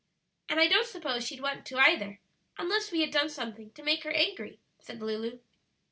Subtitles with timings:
[0.49, 2.17] "And I don't suppose she'd want to either,
[2.57, 5.37] unless we had done something to make her angry," said Lulu.